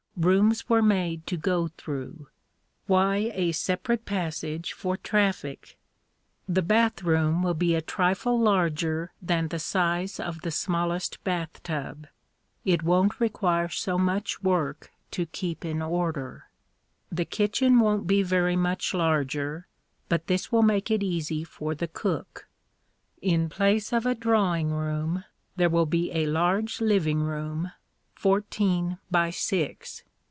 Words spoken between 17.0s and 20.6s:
The kitchen won't be very much larger, but this